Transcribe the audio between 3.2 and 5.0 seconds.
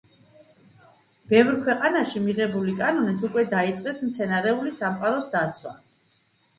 უკვე დაიწყეს მცენარეული